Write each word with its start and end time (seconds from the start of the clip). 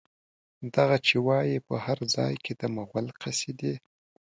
دغه 0.75 0.95
چې 1.07 1.15
وايي، 1.27 1.57
په 1.67 1.75
هر 1.85 1.99
ځای 2.15 2.33
کې 2.43 2.53
د 2.59 2.61
مغول 2.75 3.05
قصيدې 3.21 3.73